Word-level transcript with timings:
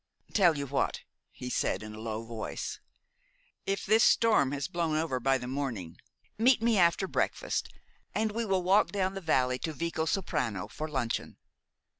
"Tell 0.33 0.57
you 0.57 0.65
what," 0.65 1.01
he 1.29 1.47
said 1.51 1.83
in 1.83 1.93
a 1.93 1.99
low 1.99 2.25
voice, 2.25 2.79
"if 3.67 3.85
this 3.85 4.03
storm 4.03 4.51
has 4.51 4.67
blown 4.67 4.95
over 4.97 5.19
by 5.19 5.37
the 5.37 5.45
morning, 5.45 5.95
meet 6.39 6.59
me 6.59 6.75
after 6.79 7.07
breakfast, 7.07 7.69
and 8.15 8.31
we 8.31 8.43
will 8.43 8.63
walk 8.63 8.87
down 8.91 9.13
the 9.13 9.21
valley 9.21 9.59
to 9.59 9.73
Vicosoprano 9.73 10.69
for 10.69 10.87
luncheon. 10.87 11.37